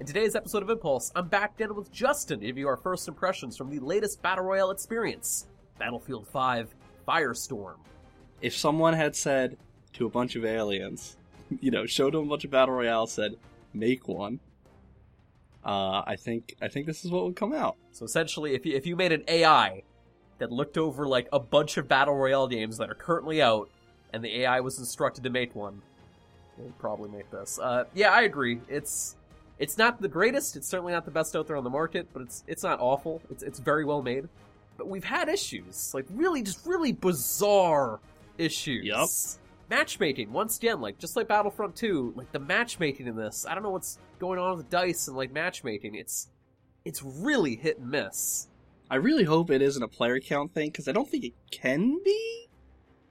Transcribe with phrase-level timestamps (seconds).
[0.00, 3.08] In today's episode of Impulse, I'm back again with Justin to give you our first
[3.08, 6.72] impressions from the latest Battle Royale experience Battlefield 5
[7.06, 7.78] Firestorm.
[8.40, 9.56] If someone had said
[9.94, 11.16] to a bunch of aliens,
[11.60, 13.34] you know, showed them a bunch of Battle Royale, said,
[13.74, 14.38] make one,
[15.64, 17.76] uh, I think I think this is what would come out.
[17.90, 19.82] So essentially, if you, if you made an AI
[20.38, 23.68] that looked over like a bunch of Battle Royale games that are currently out,
[24.12, 25.82] and the AI was instructed to make one,
[26.56, 27.58] they would probably make this.
[27.60, 28.60] Uh, yeah, I agree.
[28.68, 29.16] It's
[29.58, 30.56] it's not the greatest.
[30.56, 33.20] It's certainly not the best out there on the market, but it's it's not awful.
[33.30, 34.28] It's it's very well made.
[34.76, 37.98] But we've had issues, like really just really bizarre
[38.38, 38.84] issues.
[38.84, 39.08] Yup.
[39.68, 43.62] Matchmaking, once again, like just like Battlefront 2, like the matchmaking in this, I don't
[43.62, 45.94] know what's going on with DICE and like matchmaking.
[45.94, 46.28] It's
[46.84, 48.48] it's really hit and miss.
[48.90, 52.00] I really hope it isn't a player count thing because I don't think it can
[52.02, 52.48] be.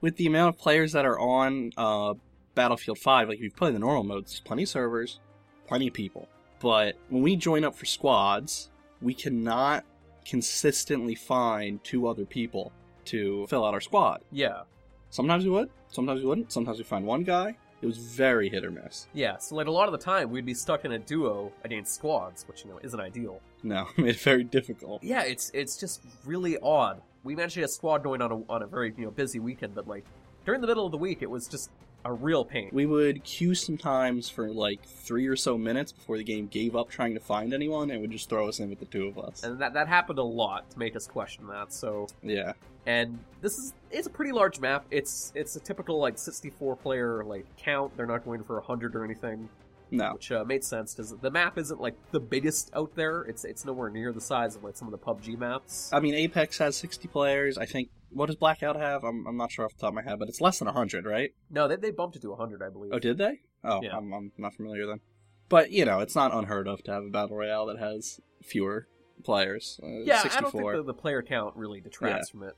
[0.00, 2.14] With the amount of players that are on uh,
[2.54, 5.18] Battlefield 5, like if you play the normal modes, there's plenty of servers,
[5.66, 6.28] plenty of people.
[6.60, 9.84] But when we join up for squads, we cannot
[10.24, 12.72] consistently find two other people
[13.06, 14.22] to fill out our squad.
[14.32, 14.62] Yeah.
[15.10, 16.50] Sometimes we would, sometimes we wouldn't.
[16.50, 17.56] Sometimes we find one guy.
[17.82, 19.08] It was very hit or miss.
[19.12, 21.94] Yeah, so like a lot of the time we'd be stuck in a duo against
[21.94, 23.42] squads, which you know isn't ideal.
[23.62, 25.04] No, made it very difficult.
[25.04, 27.02] Yeah, it's it's just really odd.
[27.24, 29.38] We managed to get a squad going on a on a very you know busy
[29.38, 30.06] weekend, but like
[30.46, 31.70] during the middle of the week, it was just
[32.04, 32.68] a real pain.
[32.72, 36.90] We would queue sometimes for like three or so minutes before the game gave up
[36.90, 39.42] trying to find anyone and would just throw us in with the two of us.
[39.42, 41.72] and that that happened a lot to make us question that.
[41.72, 42.52] So Yeah.
[42.86, 44.84] and this is it's a pretty large map.
[44.90, 47.96] It's it's a typical like 64 player like count.
[47.96, 49.48] They're not going for 100 or anything,
[49.90, 50.12] No.
[50.14, 53.22] which uh, made sense because the map isn't like the biggest out there.
[53.22, 55.90] It's it's nowhere near the size of like some of the PUBG maps.
[55.92, 57.58] I mean, Apex has 60 players.
[57.58, 57.90] I think.
[58.10, 59.02] What does Blackout have?
[59.02, 61.04] I'm, I'm not sure off the top of my head, but it's less than 100,
[61.04, 61.30] right?
[61.50, 62.92] no, they they bumped it to 100, I believe.
[62.94, 63.40] Oh, did they?
[63.64, 63.96] Oh, Yeah.
[63.96, 65.00] I'm, I'm not familiar then.
[65.48, 68.86] But, you know, it's not unheard of to have a Battle Royale that has fewer
[69.24, 69.80] players.
[69.82, 70.38] Uh, yeah, 64.
[70.38, 72.54] I don't think the, the player count really detracts from it.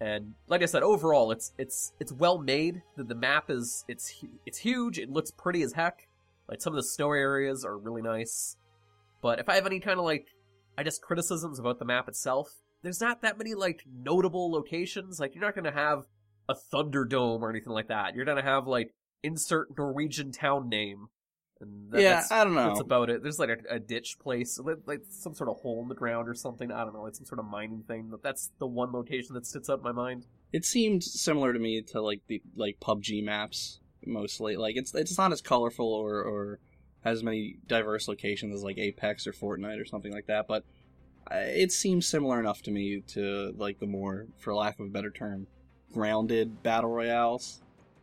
[0.00, 2.82] And like I said, overall, it's it's it's well made.
[2.96, 4.98] The, the map is it's it's huge.
[4.98, 6.08] It looks pretty as heck.
[6.50, 8.56] Like some of the snow areas are really nice.
[9.22, 10.26] But if I have any kind of like,
[10.76, 12.48] I guess criticisms about the map itself,
[12.82, 15.20] there's not that many like notable locations.
[15.20, 16.04] Like you're not gonna have
[16.48, 18.14] a Thunderdome or anything like that.
[18.14, 21.06] You're gonna have like insert Norwegian town name.
[21.60, 22.68] And that- yeah, that's- I don't know.
[22.68, 23.22] that's about it.
[23.22, 26.34] There's like a, a ditch place, like, some sort of hole in the ground or
[26.34, 26.72] something.
[26.72, 28.10] I don't know, like some sort of mining thing.
[28.22, 30.26] That's the one location that sticks out in my mind.
[30.52, 34.56] It seemed similar to me to like the like PUBG maps mostly.
[34.56, 36.58] Like it's it's not as colorful or or
[37.02, 40.64] has as many diverse locations as like Apex or Fortnite or something like that, but
[41.30, 44.90] uh, it seems similar enough to me to like the more, for lack of a
[44.90, 45.46] better term,
[45.92, 47.62] grounded battle royales.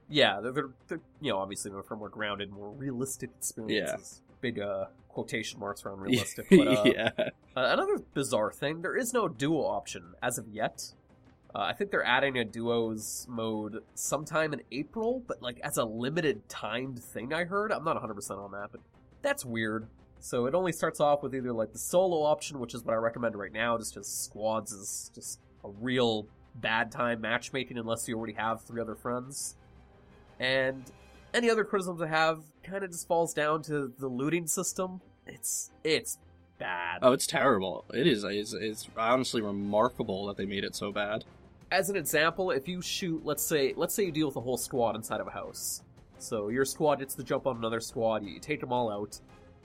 [0.10, 4.22] Yeah, they're, they're, they're you know obviously they're for more grounded, more realistic experiences.
[4.24, 4.34] Yeah.
[4.40, 6.46] Big uh quotation marks around realistic.
[6.52, 7.26] But uh, yeah, Uh,
[7.56, 10.94] another bizarre thing: there is no duo option as of yet.
[11.58, 15.84] Uh, I think they're adding a duos mode sometime in April, but like as a
[15.84, 17.34] limited timed thing.
[17.34, 17.72] I heard.
[17.72, 18.82] I'm not 100 percent on that, but
[19.24, 19.88] that's weird.
[20.20, 22.98] So it only starts off with either like the solo option, which is what I
[22.98, 28.16] recommend right now, just because squads is just a real bad time matchmaking unless you
[28.16, 29.56] already have three other friends.
[30.40, 30.84] And
[31.34, 35.02] any other criticisms I have kind of just falls down to the looting system.
[35.26, 36.20] It's it's
[36.60, 37.00] bad.
[37.02, 37.86] oh, it's terrible.
[37.94, 38.24] It is.
[38.24, 41.24] It's, it's honestly remarkable that they made it so bad.
[41.72, 44.58] As an example, if you shoot, let's say, let's say you deal with a whole
[44.58, 45.84] squad inside of a house.
[46.20, 49.20] So your squad gets to jump on another squad, you take them all out.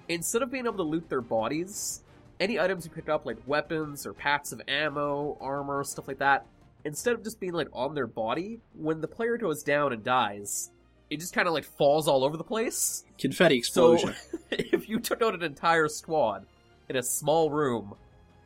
[0.08, 2.02] Instead of being able to loot their bodies,
[2.41, 6.46] any items you pick up, like weapons or packs of ammo, armor, stuff like that,
[6.84, 10.70] instead of just being like on their body, when the player goes down and dies,
[11.08, 13.04] it just kind of like falls all over the place.
[13.18, 14.14] Confetti explosion.
[14.14, 14.66] So explosion.
[14.72, 16.46] if you took out an entire squad
[16.88, 17.94] in a small room,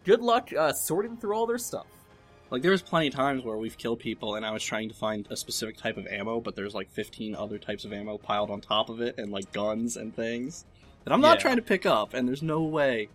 [0.05, 1.87] good luck uh, sorting through all their stuff.
[2.51, 4.95] Like there was plenty of times where we've killed people and I was trying to
[4.95, 8.51] find a specific type of ammo, but there's like 15 other types of ammo piled
[8.51, 10.65] on top of it and like guns and things
[11.05, 11.43] that I'm not Yeah.
[11.43, 13.09] trying to pick up and there's no way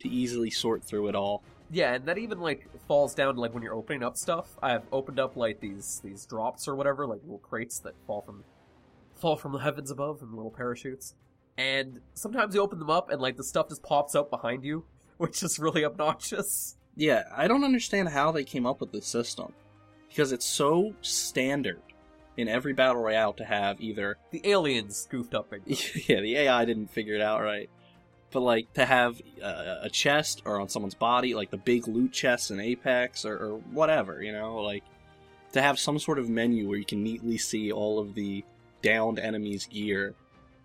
[0.00, 1.42] to easily sort through it all.
[1.70, 4.56] Yeah, and that even like falls down to like when you're opening up stuff.
[4.62, 8.42] I've opened up like these these drops or whatever, like little crates that fall from
[9.16, 11.14] fall from the heavens above and little parachutes.
[11.58, 14.86] And sometimes you open them up and like the stuff just pops out behind you,
[15.18, 16.76] which is really obnoxious.
[16.98, 19.52] Yeah, I don't understand how they came up with this system
[20.08, 21.80] because it's so standard
[22.36, 26.90] in every battle royale to have either The aliens goofed up yeah, the AI didn't
[26.90, 27.70] figure it out right.
[28.32, 32.12] But like to have uh, a chest or on someone's body, like the big loot
[32.12, 34.82] chests in Apex or, or whatever, you know, like
[35.52, 38.44] to have some sort of menu where you can neatly see all of the
[38.82, 40.16] downed enemies' gear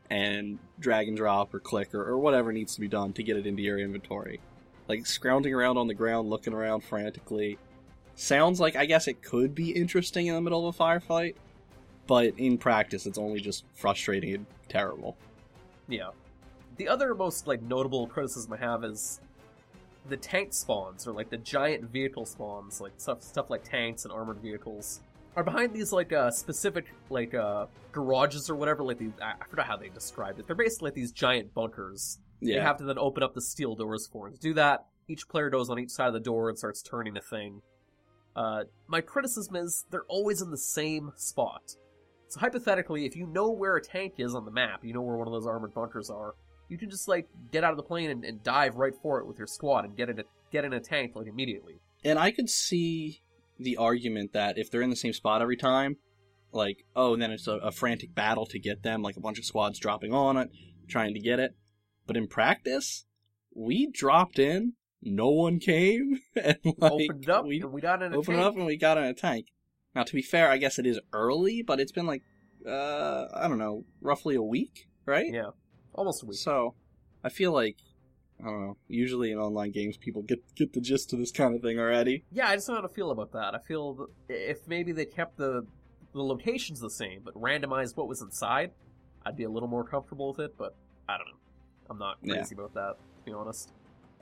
[0.10, 3.38] and drag and drop or click or, or whatever needs to be done to get
[3.38, 4.42] it into your inventory.
[4.88, 7.58] Like scrounging around on the ground, looking around frantically.
[8.16, 11.36] Sounds like I guess it could be interesting in the middle of a firefight,
[12.06, 15.18] but in practice it's only just frustrating and terrible.
[15.88, 16.10] Yeah.
[16.78, 19.20] The other most like notable criticism I have is
[20.10, 24.12] the tank spawns or like the giant vehicle spawns, like stuff stuff like tanks and
[24.12, 25.00] armored vehicles,
[25.36, 28.84] are behind these like uh specific like uh garages or whatever.
[28.84, 30.48] Like these, I I forgot how they described it.
[30.48, 32.20] They're basically like these giant bunkers.
[32.44, 32.64] You Yeah.
[32.64, 34.28] have to then open up the steel doors for.
[34.28, 36.82] And to do that, each player goes on each side of the door and starts
[36.82, 37.62] turning a thing.
[38.36, 41.76] Uh, my criticism is they're always in the same spot.
[42.30, 45.18] So hypothetically, if you know where a tank is on the map, you know where
[45.18, 46.34] one of those armored bunkers are,
[46.68, 49.28] you can just like get out of the plane and, and dive right for it
[49.28, 51.80] with your squad and get in a get in a tank like immediately.
[52.04, 53.22] And I could see
[53.60, 55.98] the argument that if they're in the same spot every time,
[56.52, 59.46] like, oh, then it's a, a frantic battle to get them, like a bunch of
[59.46, 60.50] squads dropping on it,
[60.88, 61.56] trying to get it.
[62.06, 63.06] But in practice,
[63.54, 68.14] we dropped in, no one came, and like, Opened up we and we got in
[68.14, 68.48] a opened tank.
[68.48, 69.48] up and we got in a tank.
[69.96, 72.24] Now, to be fair, I guess it is early, but it's been like,
[72.68, 75.32] uh, I don't know, roughly a week, right?
[75.32, 75.52] Yeah,
[75.94, 76.40] almost a week.
[76.40, 76.76] So,
[77.24, 77.78] I feel like,
[78.42, 81.56] I don't know, usually in online games, people get, get the gist of this kind
[81.56, 82.26] of thing already.
[82.32, 83.54] Yeah, I just don't know how to feel about that.
[83.54, 85.66] I feel if maybe they kept the
[86.14, 88.72] the locations the same but randomized what was inside,
[89.26, 90.56] I'd be a little more comfortable with it.
[90.58, 90.76] But
[91.10, 91.40] I don't know.
[91.90, 92.36] I'm not Yeah.
[92.36, 93.72] crazy about that, to be honest.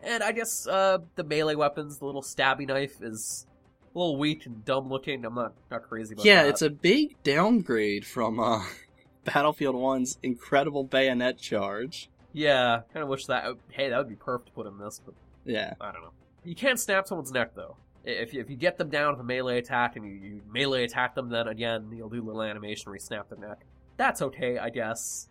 [0.04, 3.46] And I guess uh, the melee weapons, the little stabby knife, is
[3.94, 5.24] a little weak and dumb looking.
[5.25, 6.44] I'm not not crazy about yeah, that.
[6.46, 8.63] Yeah, it's a big downgrade from uh,
[9.25, 12.10] Battlefield 1's incredible bayonet charge.
[12.34, 12.81] yeah.
[12.94, 13.46] Kind of wish that.
[13.69, 15.13] Hey, that would be perfect to put in this, but
[15.46, 15.74] Yeah.
[15.80, 16.12] I don't know.
[16.44, 17.75] You can't snap someone's neck though.
[18.04, 20.84] If you, if you get them down with a melee attack and you, you melee
[20.86, 23.60] attack them, then again you'll do a little animation where you snap their neck.
[23.98, 25.30] That's okay, I guess.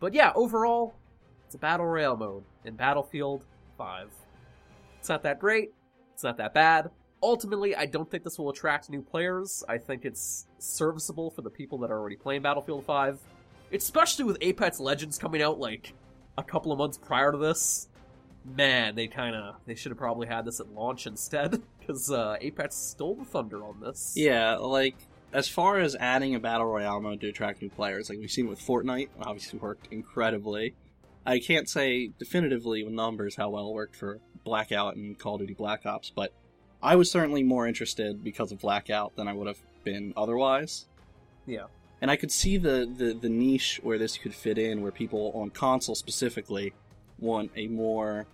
[0.00, 0.94] But yeah, overall,
[1.48, 3.42] it's a battle royale mode in Battlefield
[3.78, 4.10] 5.
[4.98, 5.72] It's not that great.
[6.12, 6.90] It's not that bad.
[7.22, 9.64] Ultimately, I don't think this will attract new players.
[9.66, 13.18] I think it's serviceable for the people that are already playing Battlefield 5.
[13.72, 15.94] Especially with Apex Legends coming out like
[16.36, 17.88] a couple of months prior to this
[18.44, 22.36] man, they kind of they should have probably had this at launch instead because uh,
[22.42, 24.12] Apex stole the thunder on this.
[24.14, 24.96] Yeah, like,
[25.32, 28.48] as far as adding a Battle Royale mode to attract new players, like we've seen
[28.48, 30.74] with Fortnite, obviously worked incredibly.
[31.28, 35.40] I can't say definitively with numbers how well it worked for Blackout and Call of
[35.40, 36.32] Duty Black Ops, but
[36.82, 40.86] I was certainly more interested because of Blackout than I would have been otherwise.
[41.44, 41.64] Yeah.
[42.00, 45.32] And I could see the, the, the niche where this could fit in, where people
[45.34, 46.72] on console specifically
[47.18, 48.26] want a more,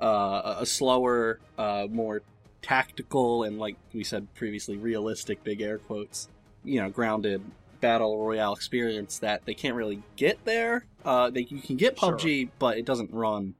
[0.00, 2.22] uh, a slower, uh, more
[2.62, 6.28] tactical, and like we said previously, realistic, big air quotes,
[6.62, 7.42] you know, grounded
[7.86, 10.86] battle royale experience that they can't really get there.
[11.04, 12.16] Uh, they, you can get Sure.
[12.16, 13.54] PUBG, but it doesn't run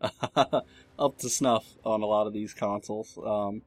[0.36, 3.18] up to snuff on a lot of these consoles.
[3.24, 3.62] Um,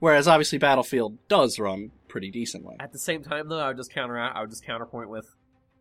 [0.00, 2.76] whereas obviously Battlefield does run pretty decently.
[2.80, 5.26] At the same time, though, I would just counter I would just counterpoint with,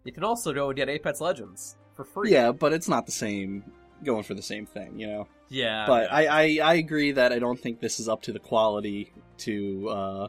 [0.04, 2.32] you can also go and get Apex Legends for free.
[2.32, 3.64] Yeah, but it's not the same
[4.04, 5.28] going for the same thing, you know.
[5.50, 5.86] yeah.
[5.88, 6.16] but yeah.
[6.16, 9.90] I, I I agree that I don't think this is up to the quality to
[9.90, 10.28] uh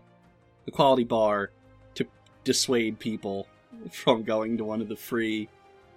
[0.65, 1.51] the quality bar
[2.45, 3.47] dissuade people
[3.93, 5.49] from going to one of the free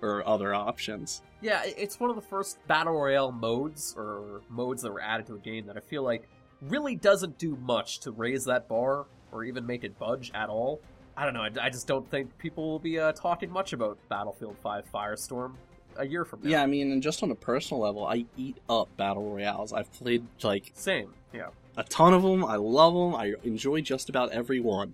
[0.01, 1.21] or other options.
[1.41, 5.35] Yeah, it's one of the first battle royale modes or modes that were added to
[5.35, 6.27] a game that I feel like
[6.61, 10.81] really doesn't do much to raise that bar or even make it budge at all.
[11.17, 11.41] I don't know.
[11.41, 15.53] I, I just don't think people will be uh, talking much about Battlefield 5 Firestorm
[15.97, 16.49] a year from now.
[16.49, 19.73] Yeah, I mean, and just on a personal level, I eat up battle royales.
[19.73, 21.13] I've played like Same.
[21.33, 21.47] Yeah.
[21.77, 22.45] a ton of them.
[22.45, 23.15] I love them.
[23.15, 24.93] I enjoy just about every one.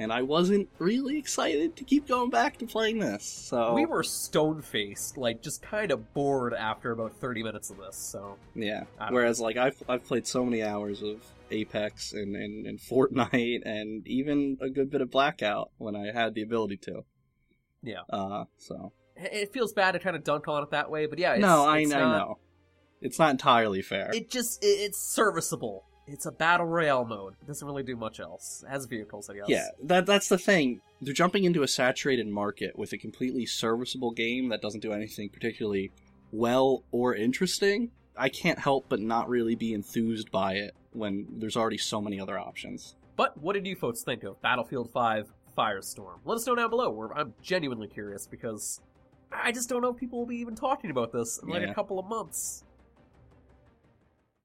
[0.00, 3.22] And I wasn't really excited to keep going back to playing this.
[3.22, 7.76] So We were stone faced, like just kind of bored after about 30 minutes of
[7.76, 8.38] this, so.
[8.54, 8.84] Yeah.
[9.10, 14.06] Whereas, like, I've I've played so many hours of Apex and, and, and Fortnite and
[14.08, 17.02] even a good bit of Blackout when I had the ability to.
[17.82, 18.00] Yeah.
[18.08, 18.92] Uh, so.
[19.16, 21.66] It feels bad to kind of dunk on it that way, but yeah, it's, no,
[21.66, 22.38] I, it's I not- know.
[23.02, 24.10] It's not entirely fair.
[24.14, 25.84] It just, it, it's serviceable.
[26.12, 27.34] It's a battle royale mode.
[27.40, 28.64] It doesn't really do much else.
[28.66, 29.44] It has vehicles, I guess.
[29.48, 30.80] yeah, that that's the thing.
[31.00, 35.28] They're jumping into a saturated market with a completely serviceable game that doesn't do anything
[35.30, 35.92] particularly
[36.32, 37.90] well or interesting.
[38.16, 42.20] I can't help but not really be enthused by it when there's already so many
[42.20, 42.96] other options.
[43.16, 46.18] But what did you folks think of Battlefield 5 Firestorm?
[46.24, 46.90] Let us know down below.
[46.90, 48.80] We're, I'm genuinely curious because
[49.32, 51.70] I just don't know if people will be even talking about this in like Yeah.
[51.70, 52.64] a couple of months.